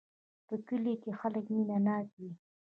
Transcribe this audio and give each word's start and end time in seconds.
په 0.47 0.55
کلي 0.67 0.93
کې 1.03 1.11
خلک 1.19 1.45
مینه 1.53 1.77
ناک 1.85 2.07
وی 2.19 2.31